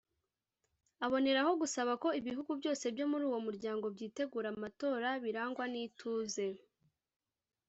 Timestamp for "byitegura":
3.95-4.47